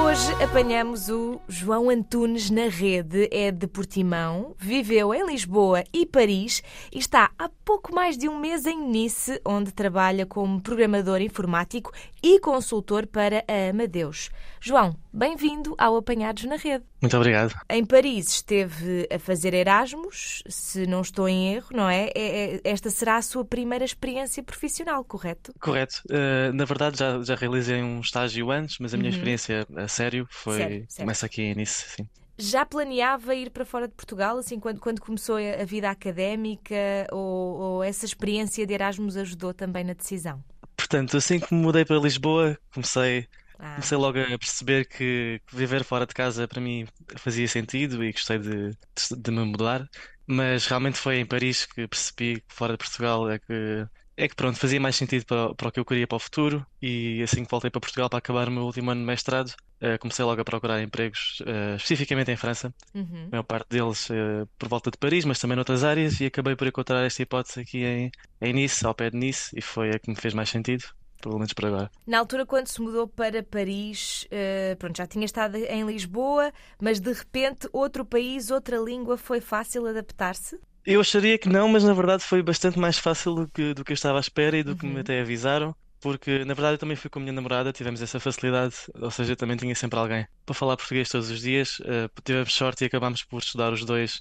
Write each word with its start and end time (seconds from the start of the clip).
Hoje 0.00 0.32
apanhamos 0.42 1.08
o 1.08 1.40
João 1.48 1.90
Antunes 1.90 2.50
na 2.50 2.68
rede, 2.68 3.28
é 3.30 3.50
de 3.50 3.66
Portimão, 3.66 4.54
viveu 4.58 5.12
em 5.12 5.26
Lisboa 5.26 5.84
e 5.92 6.06
Paris 6.06 6.62
e 6.92 6.98
está 6.98 7.30
há 7.38 7.48
pouco 7.64 7.94
mais 7.94 8.16
de 8.16 8.28
um 8.28 8.38
mês 8.38 8.64
em 8.66 8.78
Nice, 8.88 9.40
onde 9.44 9.72
trabalha 9.72 10.24
como 10.24 10.60
programador 10.60 11.20
informático 11.20 11.92
e 12.22 12.40
consultor 12.40 13.06
para 13.06 13.44
a 13.46 13.70
Amadeus. 13.70 14.30
João, 14.60 14.96
bem-vindo 15.12 15.74
ao 15.78 15.96
Apanhados 15.96 16.44
na 16.44 16.56
Rede. 16.56 16.84
Muito 17.00 17.16
obrigado. 17.16 17.54
Em 17.70 17.84
Paris 17.84 18.28
esteve 18.32 19.06
a 19.12 19.18
fazer 19.20 19.54
Erasmus, 19.54 20.42
se 20.48 20.84
não 20.86 21.00
estou 21.00 21.28
em 21.28 21.54
erro, 21.54 21.68
não 21.72 21.88
é? 21.88 22.10
É- 22.14 22.54
é- 22.56 22.60
Esta 22.64 22.90
será 22.90 23.16
a 23.16 23.22
sua 23.22 23.44
primeira 23.44 23.84
experiência 23.84 24.42
profissional, 24.42 25.04
correto? 25.04 25.52
Correto. 25.60 26.02
Uh, 26.10 26.52
na 26.54 26.64
verdade, 26.64 26.98
já, 26.98 27.22
já 27.22 27.34
realizei 27.36 27.80
um 27.82 28.00
estágio 28.00 28.50
antes, 28.50 28.78
mas 28.80 28.92
a 28.94 28.96
minha 28.96 29.10
experiência 29.10 29.64
a 29.88 29.90
sério 29.90 30.26
foi. 30.30 30.56
Sério, 30.56 30.86
sério. 30.88 31.16
Começa 31.16 31.26
aqui 31.26 31.54
nisso, 31.54 31.84
sim. 31.96 32.08
Já 32.40 32.64
planeava 32.64 33.34
ir 33.34 33.50
para 33.50 33.64
fora 33.64 33.88
de 33.88 33.94
Portugal, 33.94 34.38
assim, 34.38 34.60
quando, 34.60 34.80
quando 34.80 35.00
começou 35.00 35.36
a 35.36 35.62
a 35.62 35.64
vida 35.64 35.90
académica, 35.90 36.74
ou, 37.12 37.58
ou 37.58 37.82
essa 37.82 38.04
experiência 38.06 38.64
de 38.66 38.72
Erasmus 38.74 39.16
ajudou 39.16 39.52
também 39.52 39.84
na 39.84 39.92
decisão? 39.94 40.42
Portanto, 40.76 41.16
assim 41.16 41.40
que 41.40 41.54
me 41.54 41.60
mudei 41.60 41.84
para 41.84 41.98
Lisboa, 41.98 42.58
comecei, 42.72 43.28
Ah, 43.58 43.74
comecei 43.74 43.98
logo 43.98 44.18
a 44.20 44.38
perceber 44.38 44.86
que 44.86 45.40
viver 45.52 45.84
fora 45.84 46.06
de 46.06 46.14
casa 46.14 46.46
para 46.48 46.60
mim 46.60 46.86
fazia 47.16 47.48
sentido 47.48 48.04
e 48.04 48.12
gostei 48.12 48.38
de, 48.38 48.70
de, 48.70 49.16
de 49.20 49.30
me 49.30 49.44
mudar. 49.44 49.88
Mas 50.26 50.66
realmente 50.66 50.98
foi 50.98 51.16
em 51.18 51.26
Paris 51.26 51.66
que 51.66 51.88
percebi 51.88 52.40
que 52.42 52.54
fora 52.54 52.74
de 52.74 52.78
Portugal 52.78 53.30
é 53.30 53.38
que. 53.38 53.86
É 54.20 54.26
que 54.26 54.34
pronto, 54.34 54.58
fazia 54.58 54.80
mais 54.80 54.96
sentido 54.96 55.24
para, 55.24 55.54
para 55.54 55.68
o 55.68 55.72
que 55.72 55.78
eu 55.78 55.84
queria 55.84 56.04
para 56.04 56.16
o 56.16 56.18
futuro 56.18 56.66
e 56.82 57.22
assim 57.22 57.44
que 57.44 57.50
voltei 57.52 57.70
para 57.70 57.80
Portugal 57.80 58.10
para 58.10 58.18
acabar 58.18 58.48
o 58.48 58.50
meu 58.50 58.64
último 58.64 58.90
ano 58.90 59.00
de 59.00 59.06
mestrado, 59.06 59.54
eh, 59.80 59.96
comecei 59.96 60.24
logo 60.24 60.40
a 60.40 60.44
procurar 60.44 60.82
empregos, 60.82 61.40
eh, 61.46 61.76
especificamente 61.76 62.28
em 62.32 62.36
França. 62.36 62.74
uhum. 62.92 63.26
a 63.28 63.30
maior 63.30 63.44
parte 63.44 63.68
deles 63.70 64.10
eh, 64.10 64.44
por 64.58 64.68
volta 64.68 64.90
de 64.90 64.98
Paris, 64.98 65.24
mas 65.24 65.38
também 65.38 65.54
noutras 65.54 65.84
áreas, 65.84 66.20
e 66.20 66.26
acabei 66.26 66.56
por 66.56 66.66
encontrar 66.66 67.04
esta 67.04 67.22
hipótese 67.22 67.60
aqui 67.60 67.84
em, 67.84 68.10
em 68.40 68.52
Nice, 68.52 68.84
ao 68.84 68.92
pé 68.92 69.08
de 69.08 69.16
Nice, 69.16 69.56
e 69.56 69.62
foi 69.62 69.90
a 69.90 70.00
que 70.00 70.10
me 70.10 70.16
fez 70.16 70.34
mais 70.34 70.48
sentido, 70.48 70.82
pelo 71.22 71.36
menos 71.36 71.52
por 71.52 71.66
agora. 71.66 71.88
Na 72.04 72.18
altura, 72.18 72.44
quando 72.44 72.66
se 72.66 72.80
mudou 72.80 73.06
para 73.06 73.40
Paris, 73.44 74.26
eh, 74.32 74.74
pronto, 74.80 74.96
já 74.96 75.06
tinha 75.06 75.26
estado 75.26 75.56
em 75.58 75.86
Lisboa, 75.86 76.52
mas 76.82 76.98
de 76.98 77.12
repente 77.12 77.68
outro 77.72 78.04
país, 78.04 78.50
outra 78.50 78.78
língua, 78.78 79.16
foi 79.16 79.40
fácil 79.40 79.86
adaptar-se? 79.86 80.58
Eu 80.90 81.02
acharia 81.02 81.36
que 81.38 81.50
não, 81.50 81.68
mas 81.68 81.84
na 81.84 81.92
verdade 81.92 82.24
foi 82.24 82.42
bastante 82.42 82.78
mais 82.78 82.96
fácil 82.98 83.34
do 83.34 83.48
que, 83.48 83.74
do 83.74 83.84
que 83.84 83.92
eu 83.92 83.94
estava 83.94 84.18
à 84.18 84.20
espera 84.20 84.56
e 84.56 84.62
do 84.62 84.74
que 84.74 84.86
me 84.86 85.00
até 85.00 85.20
avisaram. 85.20 85.74
Porque, 86.00 86.44
na 86.46 86.54
verdade, 86.54 86.74
eu 86.74 86.78
também 86.78 86.96
fui 86.96 87.10
com 87.10 87.18
a 87.18 87.22
minha 87.22 87.32
namorada, 87.32 87.72
tivemos 87.72 88.00
essa 88.00 88.18
facilidade, 88.18 88.74
ou 88.94 89.10
seja, 89.10 89.32
eu 89.32 89.36
também 89.36 89.56
tinha 89.56 89.74
sempre 89.74 89.98
alguém 89.98 90.24
para 90.46 90.54
falar 90.54 90.76
português 90.78 91.10
todos 91.10 91.28
os 91.28 91.40
dias. 91.42 91.76
eh, 91.84 92.08
tivemos 92.24 92.54
sorte 92.54 92.84
e 92.84 92.86
acabámos 92.86 93.22
por 93.22 93.42
estudar 93.42 93.70
os 93.70 93.84
dois, 93.84 94.20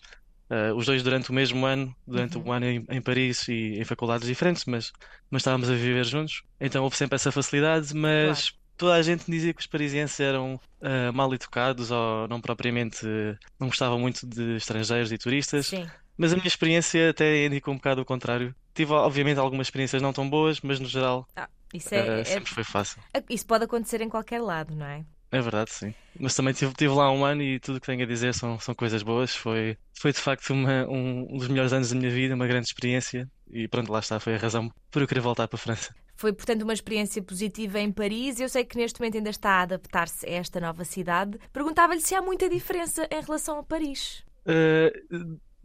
eh, 0.50 0.74
os 0.74 0.86
dois 0.86 1.02
durante 1.04 1.30
o 1.30 1.34
mesmo 1.34 1.66
ano, 1.66 1.96
durante 2.06 2.38
o 2.38 2.52
ano 2.52 2.66
em, 2.66 2.84
em 2.90 3.02
Paris 3.02 3.48
e 3.48 3.80
em 3.80 3.86
faculdades 3.86 4.28
diferentes, 4.28 4.66
mas, 4.66 4.92
mas 5.32 5.42
estávamos 5.42 5.70
a 5.70 5.74
viver 5.74 6.04
juntos. 6.04 6.42
Então 6.60 6.84
houve 6.84 6.98
sempre 6.98 7.16
essa 7.16 7.32
facilidade, 7.32 7.94
mas 7.94 8.52
toda 8.76 8.96
a 8.96 9.02
gente 9.02 9.24
dizia 9.30 9.54
que 9.54 9.62
os 9.62 9.68
parisienses 9.68 10.20
eram 10.20 10.60
eh, 10.82 11.12
mal 11.12 11.34
educados 11.34 11.92
ou 11.92 12.28
não 12.28 12.42
propriamente, 12.42 13.08
eh, 13.08 13.36
não 13.60 13.68
gostavam 13.68 14.00
muito 14.00 14.28
de 14.28 14.56
estrangeiros 14.58 15.12
e 15.14 15.18
turistas. 15.18 15.68
Sim. 15.68 15.88
Mas 16.18 16.34
a 16.34 16.36
minha 16.36 16.48
experiência 16.48 17.10
até 17.12 17.46
indica 17.46 17.70
um 17.70 17.76
bocado 17.76 18.02
o 18.02 18.06
contrário. 18.06 18.56
Tive, 18.74 18.92
obviamente, 18.94 19.40
algumas 19.40 19.68
experiências 19.68 20.02
não 20.02 20.12
tão 20.14 20.30
boas, 20.30 20.60
mas 20.62 20.80
no 20.80 20.88
geral, 20.88 21.28
Ah, 21.36 21.48
isso, 21.74 21.94
eh, 21.94 22.18
é, 22.18 22.20
é- 22.22 22.24
sempre 22.24 22.52
foi 22.54 22.64
fácil. 22.64 23.02
isso 23.30 23.46
pode 23.46 23.66
acontecer 23.66 24.02
em 24.02 24.10
qualquer 24.10 24.42
lado, 24.42 24.76
não 24.76 24.86
é? 24.86 25.06
É 25.32 25.42
verdade, 25.42 25.72
sim. 25.74 25.94
Mas 26.18 26.34
também 26.36 26.54
tive, 26.54 26.74
tive 26.74 26.94
lá 26.94 27.12
um 27.12 27.26
ano 27.26 27.42
e 27.42 27.60
tudo 27.60 27.78
o 27.78 27.82
que 27.82 27.88
tenho 27.88 28.02
a 28.02 28.06
dizer 28.06 28.34
são, 28.34 28.58
são 28.60 28.74
coisas 28.74 29.04
boas. 29.04 29.36
Foi, 29.36 29.78
foi 29.94 30.14
de 30.14 30.20
facto 30.20 30.52
uma, 30.52 30.86
um, 30.88 31.28
um 31.34 31.38
dos 31.38 31.50
melhores 31.50 31.74
anos 31.74 31.90
da 31.90 31.96
minha 31.98 32.10
vida, 32.10 32.34
uma 32.34 32.48
grande 32.48 32.68
experiência. 32.68 33.30
E 33.52 33.68
pronto, 33.68 33.92
lá 33.92 34.00
está, 34.00 34.20
foi 34.22 34.36
a 34.36 34.38
razão 34.38 34.72
por 34.90 35.02
eu 35.02 35.08
querer 35.08 35.20
voltar 35.20 35.48
para 35.50 35.58
a 35.58 35.60
França. 35.60 35.94
Foi, 36.16 36.32
portanto, 36.34 36.62
uma 36.64 36.74
experiência 36.74 37.22
positiva 37.22 37.78
em 37.80 37.92
Paris. 37.92 38.40
Eu 38.40 38.48
sei 38.48 38.64
que 38.64 38.78
neste 38.78 39.00
momento 39.02 39.18
ainda 39.18 39.30
está 39.30 39.50
a 39.52 39.62
adaptar-se 39.64 40.26
a 40.26 40.32
esta 40.32 40.60
nova 40.62 40.86
cidade. 40.86 41.38
Perguntava-lhe 41.52 42.02
se 42.02 42.16
há 42.16 42.22
muita 42.22 42.50
diferença 42.50 43.06
em 43.12 43.22
relação 43.22 43.60
a 43.60 43.64
Paris. 43.64 44.24
Eh, 44.46 44.94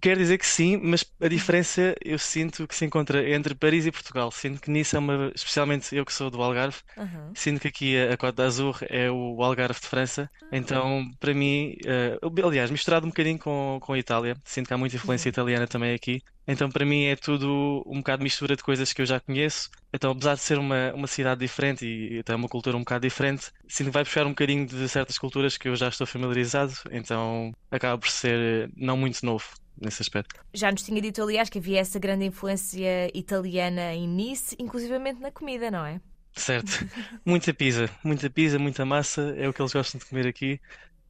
quero 0.02 0.18
dizer 0.18 0.36
que 0.36 0.46
sim, 0.46 0.76
mas 0.82 1.04
a 1.20 1.28
diferença 1.28 1.94
eu 2.04 2.18
sinto 2.18 2.66
que 2.66 2.74
se 2.74 2.84
encontra 2.84 3.30
entre 3.30 3.54
Paris 3.54 3.86
e 3.86 3.92
Portugal. 3.92 4.30
Sinto 4.32 4.60
que 4.60 4.70
nisso 4.70 4.96
é 4.96 4.98
uma, 4.98 5.32
especialmente 5.34 5.94
eu 5.94 6.04
que 6.04 6.12
sou 6.12 6.30
do 6.30 6.42
Algarve, 6.42 6.78
Aham. 6.96 7.32
Sinto 7.34 7.60
que 7.60 7.68
aqui 7.68 7.96
a, 7.98 8.12
a 8.12 8.16
Côte 8.16 8.36
d'Azur 8.36 8.78
é 8.88 9.10
o 9.10 9.42
Algarve 9.42 9.80
de 9.80 9.86
França, 9.86 10.30
então 10.50 11.04
para 11.18 11.32
mim, 11.32 11.74
eh, 11.86 12.18
aliás, 12.44 12.70
misturado 12.70 13.06
um 13.06 13.08
bocadinho 13.10 13.38
com, 13.38 13.78
com 13.80 13.92
a 13.94 13.98
Itália, 13.98 14.36
sinto 14.44 14.66
que 14.68 14.74
há 14.74 14.76
muita 14.78 14.96
influência 14.96 15.28
italiana 15.30 15.66
também 15.66 15.94
aqui, 15.94 16.20
então 16.46 16.68
para 16.68 16.84
mim 16.84 17.04
é 17.04 17.16
tudo 17.16 17.82
um 17.86 17.98
bocado 17.98 18.22
mistura 18.22 18.54
de 18.56 18.62
coisas 18.62 18.92
que 18.92 19.00
eu 19.00 19.06
já 19.06 19.20
conheço. 19.20 19.70
Então, 19.94 20.12
apesar 20.12 20.34
de 20.34 20.40
ser 20.40 20.58
uma, 20.58 20.92
uma 20.94 21.06
cidade 21.06 21.40
diferente 21.40 21.86
e 21.86 22.18
até 22.20 22.34
uma 22.34 22.48
cultura 22.48 22.76
um 22.76 22.80
bocado 22.80 23.06
diferente, 23.06 23.50
sinto 23.68 23.88
que 23.88 23.92
vai 23.92 24.04
puxar 24.04 24.26
um 24.26 24.30
bocadinho 24.30 24.66
de 24.66 24.88
certas 24.88 25.18
culturas 25.18 25.56
que 25.56 25.68
eu 25.68 25.76
já 25.76 25.88
estou 25.88 26.06
familiarizado, 26.06 26.72
então 26.90 27.52
acaba 27.70 27.98
por 27.98 28.08
ser 28.08 28.68
eh, 28.68 28.68
não 28.76 28.96
muito 28.96 29.24
novo 29.24 29.44
nesse 29.80 30.02
aspecto. 30.02 30.34
Já 30.54 30.70
nos 30.70 30.82
tinha 30.82 31.00
dito, 31.00 31.22
aliás, 31.22 31.48
que 31.48 31.58
havia 31.58 31.80
essa 31.80 31.98
grande 31.98 32.24
influência 32.24 33.10
italiana 33.16 33.94
em 33.94 34.06
Nice, 34.08 34.54
inclusivamente 34.58 35.20
na 35.20 35.30
comida, 35.30 35.70
não 35.70 35.84
é? 35.84 36.00
Certo. 36.34 36.70
Muita 37.26 37.52
pizza, 37.52 37.90
muita 38.02 38.30
pizza, 38.30 38.58
muita 38.58 38.84
massa, 38.86 39.34
é 39.36 39.48
o 39.48 39.52
que 39.52 39.60
eles 39.60 39.72
gostam 39.72 39.98
de 39.98 40.06
comer 40.06 40.26
aqui. 40.26 40.60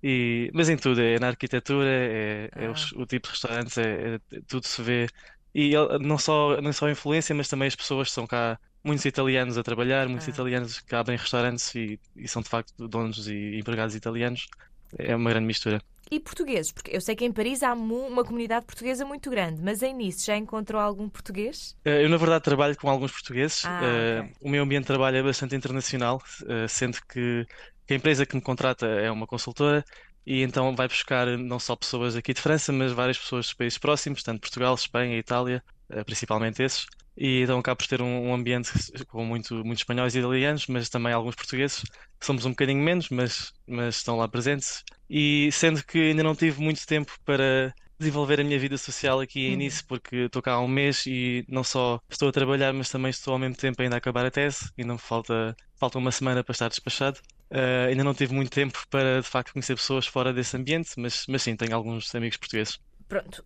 E, 0.02 0.50
mas 0.52 0.68
em 0.68 0.76
tudo, 0.76 1.00
é 1.00 1.18
na 1.20 1.28
arquitetura, 1.28 1.88
é, 1.88 2.50
é 2.56 2.66
Ah. 2.66 2.70
os- 2.72 2.90
o 2.92 3.06
tipo 3.06 3.28
de 3.28 3.32
restaurantes, 3.34 3.78
é, 3.78 4.16
é- 4.16 4.40
tudo 4.48 4.66
se 4.66 4.82
vê. 4.82 5.06
E 5.54 5.72
não 6.00 6.18
só, 6.18 6.60
não 6.60 6.72
só 6.72 6.86
a 6.86 6.90
influência, 6.90 7.34
mas 7.34 7.46
também 7.48 7.68
as 7.68 7.76
pessoas 7.76 8.10
são 8.10 8.26
cá, 8.26 8.58
muitos 8.82 9.04
italianos 9.04 9.56
a 9.56 9.62
trabalhar, 9.62 10.08
muitos 10.08 10.26
Ah. 10.26 10.30
italianos 10.32 10.80
que 10.80 10.94
abrem 10.94 11.16
restaurantes 11.16 11.72
e, 11.76 12.00
e 12.16 12.26
são 12.26 12.42
de 12.42 12.48
facto 12.48 12.88
donos 12.88 13.28
e 13.28 13.56
empregados 13.58 13.94
italianos. 13.94 14.48
É 14.98 15.14
uma 15.16 15.30
grande 15.30 15.46
mistura. 15.46 15.82
E 16.10 16.20
portugueses, 16.20 16.70
porque 16.72 16.94
eu 16.94 17.00
sei 17.00 17.16
que 17.16 17.24
em 17.24 17.32
Paris 17.32 17.62
há 17.62 17.72
uma 17.72 18.22
comunidade 18.22 18.66
portuguesa 18.66 19.02
muito 19.04 19.30
grande, 19.30 19.62
mas 19.62 19.82
em 19.82 19.94
Nice 19.94 20.26
já 20.26 20.36
encontrou 20.36 20.80
algum 20.80 21.08
português? 21.08 21.74
Eh, 21.86 22.04
Eu, 22.04 22.08
na 22.10 22.18
verdade, 22.18 22.44
trabalho 22.44 22.76
com 22.76 22.90
alguns 22.90 23.12
portugueses. 23.12 23.64
Ah, 23.64 23.80
Eh, 23.82 24.20
ok. 24.20 24.32
O 24.42 24.50
meu 24.50 24.62
ambiente 24.62 24.82
de 24.82 24.88
trabalho 24.88 25.16
é 25.16 25.22
bastante 25.22 25.56
internacional, 25.56 26.22
eh, 26.46 26.68
sendo 26.68 26.98
que 27.08 27.46
a 27.90 27.94
empresa 27.94 28.26
que 28.26 28.34
me 28.36 28.42
contrata 28.42 28.86
é 28.86 29.10
uma 29.10 29.26
consultora 29.26 29.82
e 30.26 30.42
então 30.42 30.74
vai 30.76 30.86
buscar 30.86 31.26
não 31.38 31.58
só 31.58 31.74
pessoas 31.74 32.14
aqui 32.14 32.34
de 32.34 32.40
França, 32.42 32.72
mas 32.72 32.92
várias 32.92 33.18
pessoas 33.18 33.46
dos 33.46 33.54
países 33.54 33.78
próximos, 33.78 34.22
tanto 34.22 34.40
Portugal, 34.40 34.74
Espanha, 34.74 35.16
Itália, 35.18 35.62
principalmente 36.04 36.62
esses. 36.62 36.86
E 37.16 37.42
então 37.42 37.58
acabo 37.58 37.78
por 37.78 37.86
ter 37.86 38.00
um, 38.02 38.28
um 38.30 38.34
ambiente 38.34 38.70
com 39.08 39.24
muito, 39.24 39.54
muitos 39.64 39.80
espanhóis 39.82 40.14
e 40.14 40.18
italianos, 40.18 40.66
mas 40.66 40.88
também 40.88 41.12
alguns 41.12 41.34
portugueses. 41.34 41.82
Somos 42.22 42.44
um 42.44 42.50
bocadinho 42.50 42.82
menos, 42.82 43.08
mas, 43.10 43.52
mas 43.66 43.96
estão 43.96 44.16
lá 44.16 44.28
presentes. 44.28 44.82
E 45.08 45.50
sendo 45.52 45.84
que 45.84 45.98
ainda 45.98 46.22
não 46.22 46.34
tive 46.34 46.60
muito 46.60 46.86
tempo 46.86 47.12
para 47.24 47.72
desenvolver 47.98 48.40
a 48.40 48.44
minha 48.44 48.58
vida 48.58 48.76
social 48.78 49.20
aqui 49.20 49.48
em 49.48 49.52
Uhum. 49.52 49.58
Nice, 49.58 49.84
porque 49.86 50.16
estou 50.26 50.42
cá 50.42 50.52
há 50.54 50.60
um 50.60 50.68
mês 50.68 51.04
e 51.06 51.44
não 51.48 51.62
só 51.62 51.98
estou 52.10 52.28
a 52.28 52.32
trabalhar, 52.32 52.72
mas 52.72 52.88
também 52.88 53.10
estou 53.10 53.32
ao 53.34 53.38
mesmo 53.38 53.56
tempo 53.56 53.80
ainda 53.82 53.96
a 53.96 53.98
acabar 53.98 54.24
a 54.26 54.30
tese, 54.30 54.70
ainda 54.78 54.94
me 54.94 54.98
falta, 54.98 55.54
falta 55.78 55.98
uma 55.98 56.10
semana 56.12 56.42
para 56.42 56.52
estar 56.52 56.68
despachado. 56.68 57.20
Eh, 57.50 57.86
ainda 57.90 58.02
não 58.04 58.14
tive 58.14 58.34
muito 58.34 58.50
tempo 58.50 58.82
para 58.90 59.20
de 59.20 59.28
facto 59.28 59.52
conhecer 59.52 59.76
pessoas 59.76 60.06
fora 60.06 60.32
desse 60.32 60.56
ambiente, 60.56 60.90
mas, 60.96 61.24
mas 61.28 61.42
sim, 61.42 61.54
tenho 61.56 61.74
alguns 61.76 62.12
amigos 62.14 62.38
portugueses. 62.38 62.78
Pronto, 63.12 63.44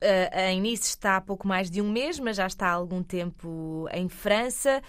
em 0.48 0.60
Nice 0.60 0.90
está 0.90 1.16
há 1.16 1.20
pouco 1.20 1.48
mais 1.48 1.68
de 1.68 1.82
um 1.82 1.90
mês, 1.90 2.20
mas 2.20 2.36
já 2.36 2.46
está 2.46 2.68
há 2.68 2.72
algum 2.72 3.02
tempo 3.02 3.88
em 3.92 4.08
França. 4.08 4.80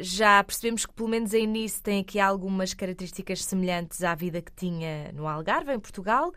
Já 0.00 0.42
percebemos 0.42 0.84
que, 0.84 0.92
pelo 0.92 1.08
menos 1.08 1.32
em 1.32 1.46
Nice, 1.46 1.80
tem 1.80 2.00
aqui 2.00 2.18
algumas 2.18 2.74
características 2.74 3.44
semelhantes 3.44 4.02
à 4.02 4.12
vida 4.16 4.42
que 4.42 4.50
tinha 4.50 5.12
no 5.12 5.28
Algarve, 5.28 5.72
em 5.72 5.78
Portugal. 5.78 6.32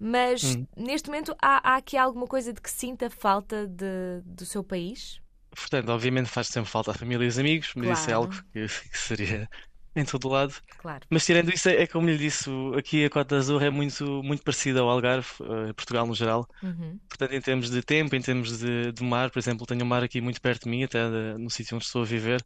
Mas 0.00 0.56
Hum. 0.56 0.66
neste 0.74 1.10
momento 1.10 1.36
há, 1.42 1.72
há 1.74 1.76
aqui 1.76 1.94
alguma 1.98 2.26
coisa 2.26 2.54
de 2.54 2.60
que 2.62 2.70
sinta 2.70 3.10
falta 3.10 3.66
de- 3.66 4.22
do 4.24 4.46
seu 4.46 4.64
país? 4.64 5.20
Portanto, 5.50 5.90
obviamente 5.90 6.30
faz 6.30 6.48
sempre 6.48 6.70
falta 6.70 6.92
a 6.92 6.94
família 6.94 7.26
e 7.26 7.28
os 7.28 7.38
amigos, 7.38 7.70
mas 7.76 7.98
isso 8.00 8.10
é 8.10 8.14
Claro. 8.14 8.30
algo 8.30 8.34
que, 8.50 8.66
que 8.90 8.98
seria 8.98 9.46
em 9.94 10.04
todo 10.04 10.28
lado. 10.28 10.54
Claro. 10.78 11.04
Mas 11.10 11.24
tirando 11.26 11.50
isso, 11.52 11.68
é, 11.68 11.82
é 11.82 11.86
como 11.86 12.08
lhe 12.08 12.16
disse, 12.18 12.48
o- 12.50 12.74
aqui 12.76 13.04
a 13.04 13.10
Côte 13.10 13.28
d'Azur 13.30 13.62
é 13.62 13.70
muito, 13.70 14.22
muito 14.22 14.42
parecida 14.42 14.80
ao 14.80 14.88
Algarve, 14.88 15.28
eh, 15.40 15.72
Portugal 15.74 16.06
no 16.06 16.14
geral. 16.14 16.46
Uhum. 16.62 16.98
Portanto, 17.08 17.32
em 17.34 17.40
termos 17.40 17.70
de 17.70 17.82
tempo, 17.82 18.14
em 18.16 18.22
termos 18.22 18.58
de, 18.58 18.92
de 18.92 19.04
mar, 19.04 19.30
por 19.30 19.38
exemplo, 19.38 19.66
tenho 19.66 19.82
um 19.84 19.86
mar 19.88 20.02
aqui 20.02 20.20
muito 20.20 20.40
perto 20.40 20.64
de 20.64 20.70
mim, 20.70 20.82
até 20.84 21.08
de- 21.08 21.38
no 21.38 21.50
sítio 21.50 21.76
onde 21.76 21.84
estou 21.84 22.02
a 22.02 22.04
viver. 22.06 22.42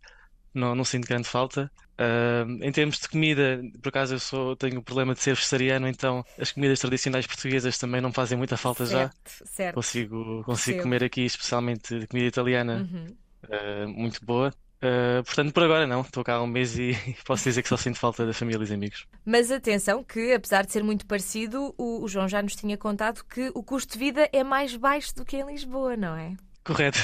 não, 0.54 0.74
não 0.74 0.84
sinto 0.84 1.06
grande 1.06 1.28
falta. 1.28 1.70
Uh, 2.00 2.64
em 2.64 2.72
termos 2.72 2.98
de 2.98 3.08
comida, 3.08 3.60
por 3.82 3.90
acaso 3.90 4.14
eu 4.14 4.18
sou, 4.20 4.56
tenho 4.56 4.78
o 4.80 4.82
problema 4.82 5.14
de 5.14 5.20
ser 5.20 5.34
vegetariano, 5.34 5.86
então 5.88 6.24
as 6.38 6.50
comidas 6.52 6.80
tradicionais 6.80 7.26
portuguesas 7.26 7.76
também 7.78 8.00
não 8.00 8.12
fazem 8.12 8.38
muita 8.38 8.56
falta 8.56 8.86
já. 8.86 9.10
Certo, 9.10 9.46
certo. 9.46 9.74
Consigo, 9.74 10.42
consigo 10.44 10.76
Percebo. 10.76 10.82
comer 10.82 11.04
aqui, 11.04 11.22
especialmente 11.22 11.98
de 11.98 12.06
comida 12.06 12.28
italiana, 12.28 12.86
Uhum. 12.90 13.16
uh, 13.44 13.88
muito 13.88 14.24
boa. 14.24 14.52
Uh, 14.86 15.24
portanto, 15.24 15.52
por 15.52 15.62
agora 15.64 15.86
não, 15.86 16.02
estou 16.02 16.22
cá 16.22 16.34
há 16.34 16.42
um 16.42 16.46
mês 16.46 16.78
e 16.78 16.96
posso 17.26 17.44
dizer 17.44 17.62
que 17.62 17.68
só 17.68 17.76
sinto 17.76 17.98
falta 17.98 18.24
da 18.24 18.32
família 18.32 18.64
e 18.68 18.72
amigos. 18.74 19.06
Mas 19.24 19.50
atenção 19.50 20.04
que, 20.04 20.32
apesar 20.32 20.64
de 20.64 20.72
ser 20.72 20.84
muito 20.84 21.06
parecido, 21.06 21.74
o, 21.76 22.02
o 22.04 22.08
João 22.08 22.28
já 22.28 22.42
nos 22.42 22.54
tinha 22.54 22.76
contado 22.76 23.24
que 23.24 23.50
o 23.54 23.62
custo 23.62 23.94
de 23.94 23.98
vida 23.98 24.28
é 24.32 24.44
mais 24.44 24.76
baixo 24.76 25.14
do 25.16 25.24
que 25.24 25.36
em 25.36 25.46
Lisboa, 25.46 25.96
não 25.96 26.16
é? 26.16 26.34
Correto. 26.64 26.98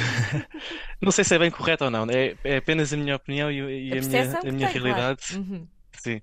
Não 1.01 1.13
sei 1.13 1.25
se 1.25 1.35
é 1.35 1.39
bem 1.39 1.51
correto 1.51 1.85
ou 1.85 1.91
não, 1.91 2.05
é, 2.11 2.37
é 2.43 2.57
apenas 2.57 2.93
a 2.93 2.97
minha 2.97 3.15
opinião 3.15 3.51
e, 3.51 3.91
e 3.91 3.93
A 3.93 3.99
a 3.99 4.01
minha, 4.01 4.23
a 4.23 4.25
minha 4.25 4.39
tem, 4.43 4.59
claro. 4.59 4.73
realidade. 4.73 5.37
Uhum. 5.37 5.67
Sim. 5.93 6.21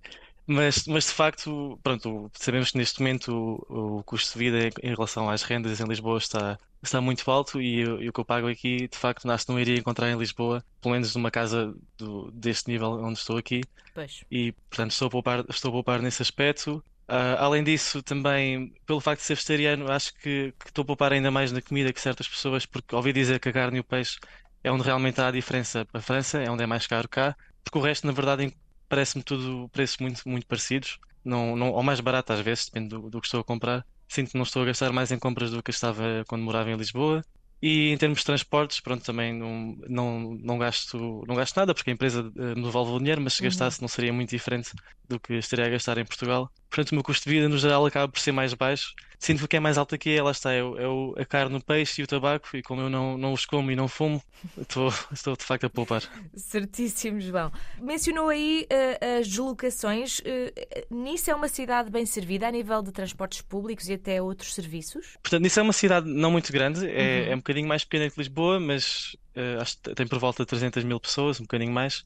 Mas, 0.51 0.86
mas 0.88 1.06
de 1.06 1.12
facto, 1.13 1.80
pronto, 1.84 2.31
sabemos 2.36 2.72
que 2.72 2.78
neste 2.78 3.00
momento 3.01 3.31
o, 3.69 4.00
o 4.00 4.04
custo 4.04 4.34
de 4.34 4.40
vida 4.40 4.74
em 4.81 4.90
relação 4.96 5.30
às 5.30 5.44
rendas 5.44 5.80
em 5.80 5.86
Lisboa 5.88 6.18
está, 6.18 6.60
está 6.81 7.00
muito 7.00 7.30
alto 7.30 7.62
e, 7.62 7.86
o- 7.86 8.01
e 8.01 8.10
o 8.10 8.13
que 8.13 8.19
eu 8.19 8.25
pago 8.25 8.48
aqui, 8.48 8.88
de 8.88 8.98
facto, 8.98 9.30
acho 9.30 9.46
que 9.46 9.51
não 9.51 9.60
iria 9.60 9.78
encontrar 9.78 10.10
em 10.10 10.18
Lisboa, 10.18 10.66
pelo 10.81 10.94
menos 10.94 11.13
numa 11.16 11.30
casa 11.30 11.72
do, 11.98 12.31
deste 12.31 12.68
nível 12.72 12.94
onde 12.94 13.19
estou 13.19 13.38
aqui. 13.38 13.62
Pois. 13.94 14.24
E, 14.31 14.54
portanto, 14.69 14.92
estou 14.92 15.07
a 15.07 15.12
poupar, 15.12 15.46
estou 15.50 15.69
a 15.69 15.72
poupar 15.74 16.01
nesse 16.01 16.22
aspecto. 16.22 16.84
Ah, 17.07 17.44
além 17.46 17.63
disso, 17.63 18.04
também, 18.04 18.74
pelo 18.86 19.01
facto 19.01 19.22
de 19.22 19.28
ser 19.28 19.36
vegetariano, 19.36 19.92
acho 19.92 20.13
que, 20.16 20.54
que 20.60 20.68
estou 20.69 20.84
a 20.84 20.86
poupar 20.86 21.13
ainda 21.13 21.31
mais 21.31 21.51
na 21.51 21.62
comida 21.62 21.94
que 21.94 22.01
certas 22.01 22.28
pessoas, 22.28 22.66
porque 22.66 22.96
ouvi 22.96 23.13
dizer 23.13 23.40
que 23.40 23.50
a 23.50 23.54
carne 23.54 23.78
e 23.78 23.81
o 23.81 23.84
peixe 23.84 24.18
é 24.63 24.72
onde 24.72 24.84
realmente 24.84 25.19
há 25.22 25.28
a 25.28 25.31
diferença 25.31 25.86
para 25.86 26.00
a 26.00 26.04
França, 26.04 26.40
é 26.42 26.50
onde 26.50 26.63
é 26.63 26.68
mais 26.68 26.86
caro 26.88 27.07
cá, 27.10 27.36
porque 27.63 27.78
o 27.78 27.81
resto, 27.81 28.06
na 28.07 28.13
verdade, 28.13 28.44
em- 28.46 28.54
parece-me 28.89 29.24
tudo 29.24 29.69
preços 29.69 29.97
muito, 30.00 30.21
muito 30.27 30.47
parecidos, 30.47 30.97
não, 31.24 31.56
não, 31.56 31.71
ou 31.71 31.83
mais 31.83 32.00
barato 32.01 32.33
às 32.33 32.41
vezes, 32.41 32.65
depende 32.65 32.89
do, 32.89 33.09
do 33.09 33.21
que 33.21 33.27
estou 33.27 33.41
a 33.41 33.44
comprar. 33.45 33.86
Sinto 34.09 34.31
que 34.31 34.38
não 34.38 34.44
estou 34.44 34.63
a 34.63 34.65
gastar 34.65 34.91
mais 34.91 35.12
em 35.12 35.19
compras 35.19 35.51
do 35.51 35.63
que 35.63 35.71
estava 35.71 36.24
quando 36.27 36.44
morava 36.44 36.69
em 36.71 36.75
Lisboa. 36.77 37.24
E 37.62 37.89
em 37.91 37.97
termos 37.97 38.19
de 38.19 38.25
transportes, 38.25 38.80
pronto, 38.81 39.03
também 39.03 39.33
não, 39.33 39.75
não, 39.89 40.19
não 40.41 40.57
gasto, 40.57 40.97
não 41.27 41.36
gasto 41.36 41.57
nada, 41.57 41.74
porque 41.74 41.89
a 41.89 41.94
empresa 41.94 42.21
eh, 42.38 42.56
me 42.56 42.63
devolve 42.63 42.91
o 42.94 43.00
dinheiro, 43.00 43.21
mas 43.21 43.33
se 43.33 43.44
Uhum. 43.44 43.47
gastasse 43.47 43.81
não 43.81 43.88
seria 43.89 44.13
muito 44.13 44.30
diferente 44.30 44.71
do 45.09 45.19
que 45.19 45.33
estaria 45.36 45.65
a 45.65 45.69
gastar 45.69 45.97
em 45.97 46.06
Portugal. 46.06 46.50
Portanto, 46.69 46.92
o 46.92 46.95
meu 46.95 47.04
custo 47.04 47.27
de 47.27 47.36
vida, 47.36 47.50
no 47.50 47.57
geral, 47.57 47.86
acaba 47.86 48.07
por 48.07 48.19
ser 48.19 48.31
mais 48.31 48.54
baixo. 48.54 48.94
Sinto 49.18 49.39
que 49.39 49.45
o 49.45 49.48
que 49.50 49.57
é 49.57 49.60
mais 49.60 49.77
alto 49.77 49.95
aqui 49.95 50.16
é, 50.16 50.21
lá 50.24 50.31
está, 50.31 50.54
é, 50.54 50.63
o- 50.63 51.13
é 51.18 51.24
a 51.24 51.25
carne, 51.25 51.57
o 51.57 51.62
peixe 51.62 52.00
e 52.01 52.04
o 52.04 52.07
tabaco, 52.07 52.56
e 52.56 52.62
como 52.62 52.81
eu 52.81 52.89
não, 52.89 53.18
não 53.18 53.33
os 53.33 53.45
como 53.45 53.69
e 53.69 53.75
não 53.75 53.88
fumo, 53.88 54.24
estou, 54.57 54.94
estou 55.12 55.36
de 55.36 55.44
facto 55.44 55.66
a 55.66 55.69
poupar. 55.69 56.01
Certíssimo, 56.36 57.19
João. 57.19 57.51
Mencionou 57.81 58.30
aí 58.30 58.66
eh, 58.69 59.18
as 59.19 59.27
deslocações. 59.27 60.21
Eh, 60.24 60.86
nisso 60.89 61.30
é 61.30 61.36
uma 61.36 61.48
cidade 61.50 61.89
bem 61.92 62.06
servida 62.06 62.48
a 62.48 62.51
nível 62.51 62.81
de 62.81 62.92
transportes 62.92 63.42
públicos 63.42 63.89
e 63.89 63.94
até 63.94 64.22
outros 64.22 64.54
serviços? 64.54 65.18
Portanto, 65.22 65.45
isso 65.45 65.60
é 65.60 65.63
uma 65.63 65.74
cidade 65.74 66.10
não 66.10 66.31
muito 66.31 66.51
grande, 66.54 66.88
é, 66.88 67.25
Uhum. 67.25 67.31
é 67.31 67.36
um 67.36 67.39
bocadinho 67.39 67.68
mais 67.68 67.83
pequena 67.83 68.10
que 68.10 68.18
Lisboa, 68.19 68.60
mas 68.60 69.15
eh, 69.36 69.57
acho 69.60 69.77
que 69.81 69.94
tem 69.95 70.07
por 70.07 70.18
volta 70.19 70.44
de 70.44 70.48
300 70.48 70.83
mil 70.86 71.00
pessoas, 71.00 71.39
um 71.39 71.44
bocadinho 71.44 71.74
mais. 71.74 72.04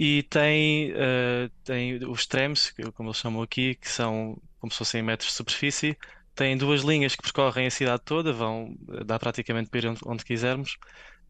E 0.00 0.22
tem, 0.24 0.92
eh, 0.94 1.50
tem 1.64 1.96
os 2.06 2.24
trams, 2.26 2.72
como 2.94 3.08
eles 3.08 3.18
chamam 3.18 3.42
aqui, 3.42 3.74
que 3.76 3.88
são 3.90 4.40
como 4.60 4.70
se 4.72 4.78
fossem 4.78 5.02
metros 5.02 5.30
de 5.30 5.36
superfície. 5.36 5.98
Tem 6.36 6.56
duas 6.56 6.82
linhas 6.82 7.16
que 7.16 7.22
percorrem 7.22 7.66
a 7.66 7.70
cidade 7.70 8.02
toda, 8.04 8.32
vão, 8.32 8.76
dá 9.04 9.18
praticamente 9.18 9.68
para 9.70 9.80
ir 9.80 9.86
onde, 9.88 10.00
onde 10.06 10.24
quisermos. 10.24 10.78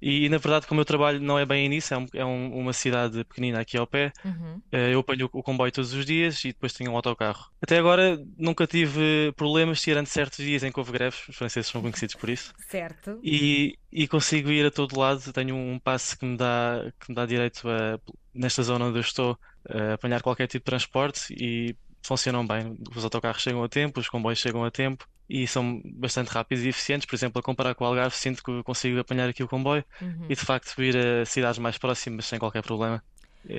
E, 0.01 0.29
na 0.29 0.39
verdade, 0.39 0.67
como 0.67 0.79
o 0.79 0.81
meu 0.81 0.85
trabalho 0.85 1.21
não 1.21 1.39
é 1.39 1.45
bem 1.45 1.69
nisso, 1.69 1.93
é, 1.93 1.99
um- 1.99 2.07
é 2.15 2.25
um- 2.25 2.59
uma 2.59 2.73
cidade 2.73 3.25
pequenina 3.25 3.61
aqui 3.61 3.77
ao 3.77 3.87
pé, 3.87 4.13
Uhum. 4.25 4.61
eh, 4.71 4.93
Eu 4.93 5.01
apanho 5.01 5.29
o 5.33 5.43
comboio 5.43 5.73
todos 5.73 5.93
os 5.93 6.05
dias 6.07 6.45
e 6.45 6.49
depois 6.49 6.73
tenho 6.73 6.93
um 6.93 6.97
autocarro. 6.97 7.47
Até 7.61 7.79
agora 7.79 8.19
nunca 8.37 8.67
tive 8.67 9.33
problemas, 9.37 9.81
tirando 9.81 10.07
certos 10.07 10.45
dias 10.45 10.63
em 10.63 10.71
que 10.71 10.79
houve 10.79 10.93
greves, 10.93 11.27
os 11.29 11.37
franceses 11.37 11.71
são 11.71 11.81
conhecidos 11.81 12.15
por 12.15 12.29
isso, 12.31 12.53
Certo. 12.69 13.19
e, 13.23 13.77
e 13.93 14.07
consigo 14.07 14.51
ir 14.51 14.65
a 14.67 14.71
todo 14.71 14.99
lado. 14.99 15.33
Tenho 15.33 15.55
um 15.57 15.79
passe 15.79 16.17
que 16.17 16.25
me 16.25 16.37
dá, 16.37 16.93
que 17.01 17.09
me 17.11 17.15
dá 17.15 17.27
direito 17.27 17.69
a, 17.69 17.99
nesta 18.35 18.63
zona 18.63 18.87
onde 18.87 18.99
eu 18.99 19.03
estou, 19.03 19.37
a 19.69 19.95
apanhar 19.95 20.23
qualquer 20.23 20.47
tipo 20.47 20.61
de 20.65 20.71
transporte 20.71 21.35
e 21.35 21.75
funcionam 22.03 22.47
bem. 22.47 22.77
Os 22.95 23.05
autocarros 23.05 23.43
chegam 23.43 23.63
a 23.65 23.69
tempo, 23.69 24.01
os 24.01 24.09
comboios 24.09 24.39
chegam 24.39 24.65
a 24.65 24.71
tempo. 24.71 25.05
E 25.29 25.47
são 25.47 25.81
bastante 25.85 26.29
rápidos 26.31 26.65
e 26.65 26.69
eficientes. 26.69 27.07
Por 27.07 27.15
exemplo, 27.17 27.39
a 27.41 27.43
comparar 27.43 27.75
com 27.75 27.85
o 27.85 27.87
Algarve, 27.87 28.17
sinto 28.17 28.43
que 28.43 28.63
consigo 28.63 28.99
apanhar 29.01 29.29
aqui 29.29 29.43
o 29.43 29.49
comboio 29.49 29.85
Uhum. 30.01 30.27
e 30.29 30.35
de 30.35 30.41
facto 30.41 30.83
ir 30.83 30.97
a 30.97 31.25
cidades 31.27 31.59
mais 31.59 31.77
próximas 31.79 32.27
sem 32.27 32.39
qualquer 32.39 32.63
problema. 32.63 33.03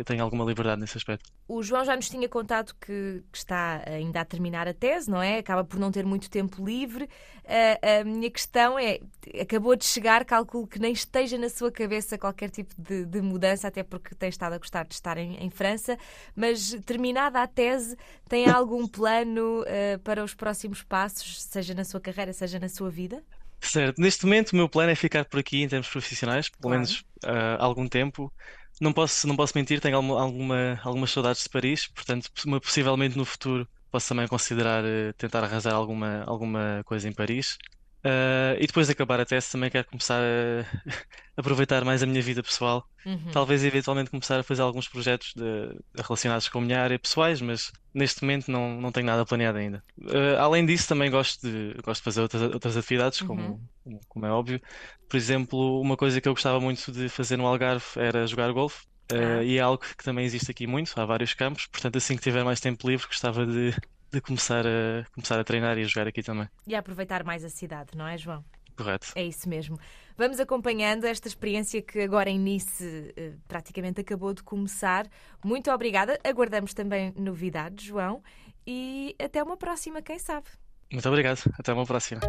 Tenho 0.05 0.23
alguma 0.23 0.45
liberdade 0.45 0.79
nesse 0.79 0.97
aspecto. 0.97 1.31
O 1.47 1.63
João 1.63 1.83
já 1.83 1.95
nos 1.95 2.07
tinha 2.07 2.29
contado 2.29 2.75
que, 2.79 3.23
que 3.31 3.37
está 3.37 3.81
ainda 3.87 4.21
a 4.21 4.25
terminar 4.25 4.67
a 4.67 4.73
tese, 4.73 5.09
não 5.09 5.21
é? 5.21 5.39
Acaba 5.39 5.63
por 5.63 5.79
não 5.79 5.91
ter 5.91 6.05
muito 6.05 6.29
tempo 6.29 6.63
livre. 6.63 7.09
A, 7.43 8.01
a 8.01 8.03
minha 8.03 8.29
questão 8.29 8.77
é: 8.77 8.99
acabou 9.41 9.75
de 9.75 9.85
chegar, 9.85 10.23
calculo 10.25 10.67
que 10.67 10.77
nem 10.77 10.91
esteja 10.91 11.37
na 11.39 11.49
sua 11.49 11.71
cabeça 11.71 12.17
qualquer 12.19 12.51
tipo 12.51 12.73
de, 12.77 13.03
de 13.05 13.21
mudança, 13.21 13.67
até 13.67 13.81
porque 13.81 14.13
tem 14.13 14.29
estado 14.29 14.53
a 14.53 14.57
gostar 14.59 14.85
de 14.85 14.93
estar 14.93 15.17
em, 15.17 15.43
em 15.43 15.49
França, 15.49 15.97
mas 16.35 16.71
terminada 16.85 17.41
a 17.41 17.47
tese, 17.47 17.97
tem 18.27 18.47
algum 18.47 18.87
plano 18.87 19.63
eh, 19.65 19.97
para 20.03 20.23
os 20.23 20.35
próximos 20.35 20.83
passos, 20.83 21.41
seja 21.41 21.73
na 21.73 21.83
sua 21.83 21.99
carreira, 21.99 22.31
seja 22.31 22.59
na 22.59 22.69
sua 22.69 22.91
vida? 22.91 23.23
Certo, 23.61 24.01
neste 24.01 24.25
momento 24.25 24.51
o 24.51 24.55
meu 24.55 24.69
plano 24.69 24.91
é 24.91 24.95
ficar 24.95 25.25
por 25.25 25.39
aqui 25.39 25.61
em 25.63 25.67
termos 25.67 25.89
profissionais, 25.89 26.49
pelo 26.49 26.61
Claro. 26.61 26.75
menos 26.75 27.03
ah, 27.23 27.57
algum 27.63 27.87
tempo. 27.87 28.33
Não 28.79 28.93
posso, 28.93 29.27
não 29.27 29.35
posso 29.35 29.53
mentir, 29.57 29.81
tenho 29.81 29.97
alguma, 29.97 30.21
alguma- 30.21 30.79
algumas 30.83 31.11
saudades 31.11 31.43
de 31.43 31.49
Paris, 31.49 31.87
portanto, 31.87 32.29
uma- 32.45 32.61
possivelmente 32.61 33.17
no 33.17 33.25
futuro 33.25 33.69
posso 33.91 34.07
também 34.09 34.27
considerar 34.27 34.83
eh, 34.85 35.11
tentar 35.17 35.43
arranjar 35.43 35.73
alguma, 35.73 36.23
alguma 36.23 36.81
coisa 36.85 37.07
em 37.09 37.13
Paris. 37.13 37.57
Ah, 38.03 38.55
e 38.59 38.65
depois 38.67 38.87
de 38.87 38.93
acabar 38.93 39.19
a 39.19 39.25
tese 39.25 39.51
também 39.51 39.69
quero 39.69 39.87
começar 39.87 40.19
a 40.21 40.65
aproveitar 41.37 41.83
mais 41.83 42.01
a 42.03 42.05
minha 42.05 42.21
vida 42.21 42.41
pessoal. 42.43 42.87
Uhum. 43.05 43.31
Talvez 43.31 43.63
eventualmente 43.63 44.09
começar 44.09 44.39
a 44.39 44.43
fazer 44.43 44.61
alguns 44.61 44.87
projetos 44.87 45.33
de- 45.35 45.77
relacionados 46.01 46.47
com 46.49 46.59
a 46.59 46.61
minha 46.61 46.81
área 46.81 46.99
pessoais, 46.99 47.41
mas 47.41 47.71
neste 47.93 48.21
momento 48.21 48.51
não, 48.51 48.79
não 48.79 48.91
tenho 48.91 49.05
nada 49.05 49.25
planeado 49.25 49.57
ainda. 49.57 49.83
Eh, 50.07 50.35
além 50.37 50.65
disso, 50.65 50.87
também 50.87 51.09
gosto 51.09 51.41
de, 51.47 51.73
gosto 51.83 52.01
de 52.01 52.05
fazer 52.05 52.21
outras, 52.21 52.41
outras 52.41 52.77
atividades, 52.77 53.21
como, 53.21 53.61
como- 53.83 53.99
como 54.07 54.25
é 54.25 54.31
óbvio. 54.31 54.61
Por 55.07 55.17
exemplo, 55.17 55.81
uma 55.81 55.97
coisa 55.97 56.19
que 56.21 56.27
eu 56.27 56.33
gostava 56.33 56.59
muito 56.59 56.91
de 56.91 57.09
fazer 57.09 57.37
no 57.37 57.45
Algarve 57.47 57.85
era 57.95 58.25
jogar 58.27 58.51
golfe. 58.51 58.87
Ah. 59.11 59.43
e 59.43 59.57
é 59.57 59.59
algo 59.59 59.83
que 59.83 60.03
também 60.03 60.23
existe 60.23 60.51
aqui 60.51 60.67
muito, 60.67 60.93
há 60.95 61.03
vários 61.03 61.33
campos, 61.33 61.65
portanto, 61.65 61.97
assim 61.97 62.15
que 62.15 62.21
tiver 62.21 62.43
mais 62.43 62.59
tempo 62.59 62.87
livre, 62.87 63.07
gostava 63.07 63.43
de, 63.43 63.73
de 64.11 64.19
começar 64.21 64.65
a, 64.65 65.03
começar 65.11 65.39
a 65.39 65.43
treinar 65.43 65.77
e 65.77 65.83
a 65.83 65.85
jogar 65.85 66.07
aqui 66.07 66.23
também. 66.23 66.49
E 66.67 66.73
a 66.75 66.79
aproveitar 66.79 67.23
mais 67.23 67.43
a 67.43 67.49
cidade, 67.49 67.91
não 67.95 68.07
é, 68.07 68.17
João? 68.17 68.43
Correto. 68.75 69.11
É 69.15 69.23
isso 69.25 69.47
mesmo. 69.49 69.77
Vamos 70.17 70.39
acompanhando 70.39 71.03
esta 71.03 71.27
experiência 71.27 71.81
que 71.81 71.99
agora 71.99 72.29
em 72.29 72.39
Nice 72.39 73.13
eh, 73.17 73.33
praticamente 73.45 73.99
acabou 73.99 74.33
de 74.33 74.41
começar. 74.41 75.05
Muito 75.43 75.69
obrigada. 75.69 76.17
Aguardamos 76.23 76.73
também 76.73 77.13
novidades, 77.17 77.85
João. 77.85 78.23
E 78.65 79.13
até 79.19 79.43
uma 79.43 79.57
próxima, 79.57 80.01
quem 80.01 80.17
sabe. 80.17 80.47
Muito 80.91 81.07
obrigado. 81.09 81.41
Até 81.59 81.73
uma 81.73 81.85
próxima. 81.85 82.21